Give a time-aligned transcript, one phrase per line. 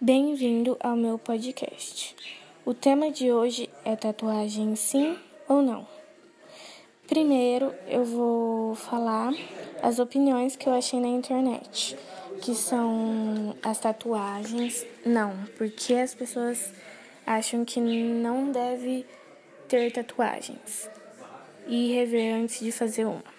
[0.00, 2.14] Bem-vindo ao meu podcast.
[2.64, 5.88] O tema de hoje é tatuagem sim ou não.
[7.08, 9.32] Primeiro, eu vou falar
[9.82, 11.98] as opiniões que eu achei na internet,
[12.40, 16.72] que são as tatuagens não, porque as pessoas
[17.26, 19.04] acham que não deve
[19.66, 20.88] ter tatuagens
[21.66, 23.37] e rever antes de fazer uma.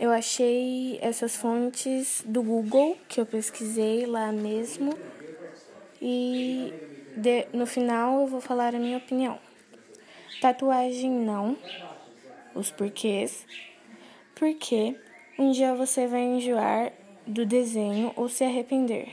[0.00, 4.96] Eu achei essas fontes do Google, que eu pesquisei lá mesmo,
[6.00, 6.72] e
[7.16, 9.40] de, no final eu vou falar a minha opinião.
[10.40, 11.56] Tatuagem não,
[12.54, 13.44] os porquês,
[14.36, 14.96] porque
[15.36, 16.92] um dia você vai enjoar
[17.26, 19.08] do desenho ou se arrepender.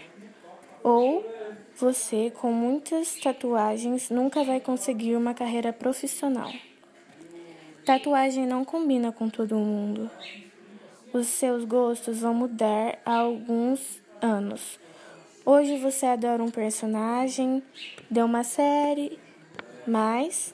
[0.83, 1.25] Ou
[1.75, 6.53] você, com muitas tatuagens, nunca vai conseguir uma carreira profissional.
[7.83, 10.11] Tatuagem não combina com todo mundo.
[11.15, 14.77] Os seus gostos vão mudar há alguns anos.
[15.45, 17.63] Hoje você adora um personagem
[18.11, 19.17] de uma série,
[19.87, 20.53] mas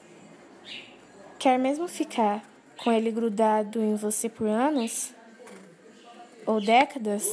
[1.36, 2.44] quer mesmo ficar
[2.76, 5.12] com ele grudado em você por anos
[6.46, 7.26] ou décadas?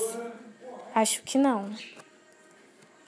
[0.95, 1.69] Acho que não.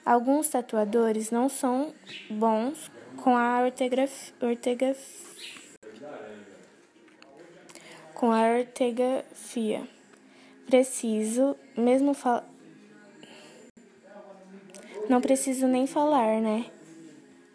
[0.06, 1.92] Alguns tatuadores não são
[2.30, 4.94] bons com a ortografia, ortografia
[8.14, 10.01] com a ortografia.
[10.72, 12.48] Preciso mesmo falar.
[15.06, 16.64] Não preciso nem falar, né?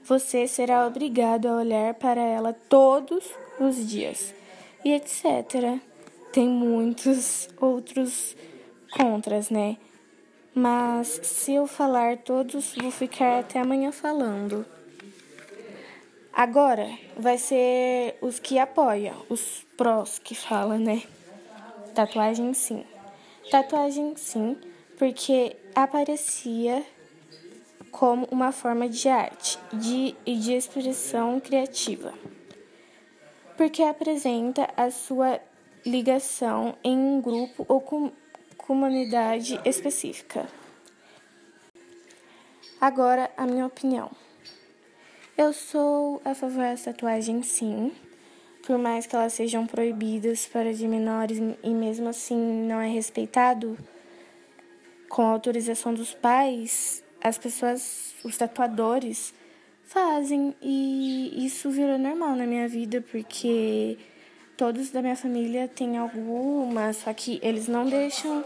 [0.03, 3.25] Você será obrigado a olhar para ela todos
[3.59, 4.35] os dias.
[4.85, 5.81] E etc.
[6.31, 8.37] Tem muitos outros
[8.91, 9.77] contras, né?
[10.53, 14.63] Mas se eu falar todos, vou ficar até amanhã falando.
[16.31, 21.01] Agora vai ser os que apoiam, os prós que fala, né?
[21.95, 22.85] Tatuagem sim.
[23.49, 24.57] Tatuagem sim,
[24.97, 26.85] porque aparecia
[27.91, 32.13] como uma forma de arte de, e de expressão criativa.
[33.55, 35.39] Porque apresenta a sua
[35.85, 38.11] ligação em um grupo ou com,
[38.57, 40.45] comunidade específica.
[42.81, 44.11] Agora, a minha opinião.
[45.37, 47.93] Eu sou a favor da tatuagem, sim,
[48.67, 52.35] por mais que elas sejam proibidas para de menores e mesmo assim
[52.67, 53.77] não é respeitado
[55.07, 59.33] com a autorização dos pais, as pessoas, os tatuadores
[59.85, 63.97] fazem e isso virou normal na minha vida porque
[64.57, 68.43] todos da minha família têm alguma, só que eles não deixam,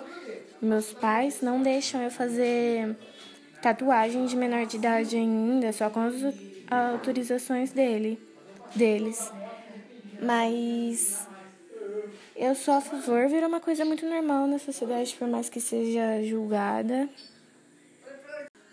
[0.61, 2.95] meus pais não deixam eu fazer
[3.59, 6.13] tatuagem de menor de idade ainda, só com as
[6.69, 8.19] autorizações dele,
[8.75, 9.31] deles.
[10.21, 11.27] Mas
[12.35, 16.23] eu sou a favor, vira uma coisa muito normal na sociedade, por mais que seja
[16.23, 17.09] julgada.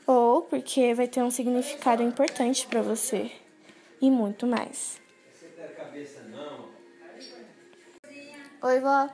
[0.06, 3.32] Ou porque vai ter um significado importante para você.
[3.98, 5.00] E muito mais.
[8.62, 9.08] Oi, vó.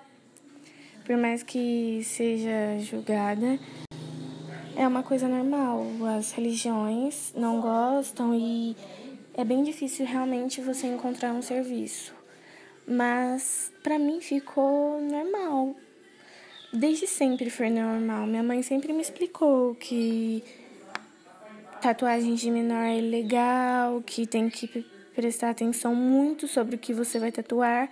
[1.06, 3.60] Por mais que seja julgada,
[4.76, 5.86] é uma coisa normal.
[6.18, 8.76] As religiões não gostam e
[9.34, 12.23] é bem difícil realmente você encontrar um serviço.
[12.86, 15.74] Mas para mim ficou normal.
[16.72, 18.26] Desde sempre foi normal.
[18.26, 20.42] Minha mãe sempre me explicou que
[21.80, 24.84] tatuagem de menor é legal, que tem que
[25.14, 27.88] prestar atenção muito sobre o que você vai tatuar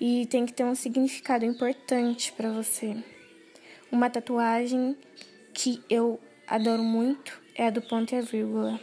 [0.00, 2.96] e tem que ter um significado importante para você.
[3.90, 4.96] Uma tatuagem
[5.52, 8.80] que eu adoro muito é a do ponto e a vírgula,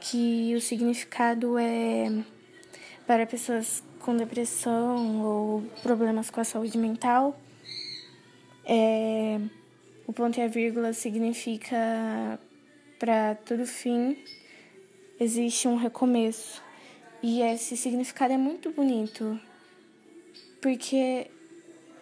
[0.00, 2.10] que o significado é
[3.06, 7.38] para pessoas com depressão ou problemas com a saúde mental.
[8.64, 9.40] É,
[10.06, 12.38] o ponto e a vírgula significa
[12.98, 14.16] para todo fim
[15.18, 16.62] existe um recomeço.
[17.22, 19.38] E esse significado é muito bonito.
[20.60, 21.30] Porque,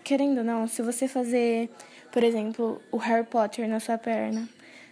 [0.03, 1.71] querendo ou não, se você fazer
[2.13, 4.49] por exemplo, o Harry Potter na sua perna.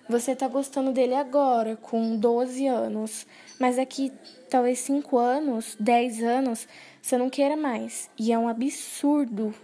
[0.09, 3.27] Você tá gostando dele agora, com 12 anos,
[3.61, 4.11] mas daqui
[4.49, 6.69] talvez 5 anos, 10 anos,
[7.09, 8.11] você não queira mais.
[8.19, 9.55] E é um absurdo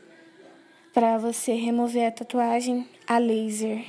[0.94, 3.84] para você remover a tatuagem a laser.